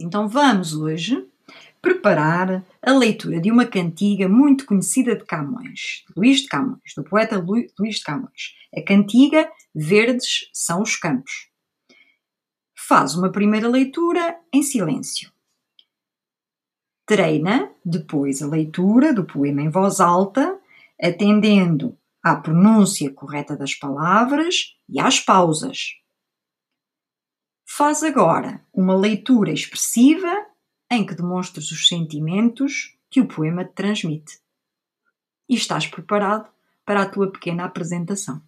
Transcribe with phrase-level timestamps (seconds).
[0.00, 1.26] Então vamos hoje
[1.82, 7.36] preparar a leitura de uma cantiga muito conhecida de Camões, Luís de Camões, do poeta
[7.36, 8.54] Luís de Camões.
[8.74, 11.48] A cantiga Verdes são os campos.
[12.76, 15.32] Faz uma primeira leitura em silêncio.
[17.04, 20.58] Treina depois a leitura do poema em voz alta,
[21.00, 25.98] atendendo à pronúncia correta das palavras e às pausas.
[27.78, 30.46] Faz agora uma leitura expressiva
[30.90, 34.40] em que demonstras os sentimentos que o poema te transmite.
[35.48, 36.50] E estás preparado
[36.84, 38.42] para a tua pequena apresentação.